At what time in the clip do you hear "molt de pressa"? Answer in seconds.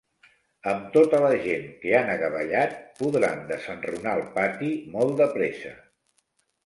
4.97-5.75